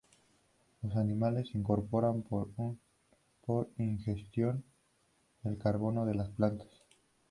[0.81, 4.63] Los animales incorporan, por ingestión,
[5.43, 6.71] el carbono de las plantas.